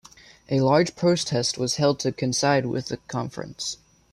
A 0.49 0.61
large 0.61 0.95
protest 0.95 1.59
was 1.59 1.75
held 1.75 1.99
to 1.99 2.11
coincide 2.11 2.65
with 2.65 2.87
the 2.87 2.97
conference. 3.07 3.77